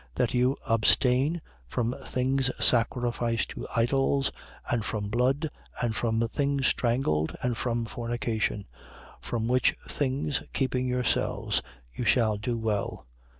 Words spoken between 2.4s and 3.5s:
sacrificed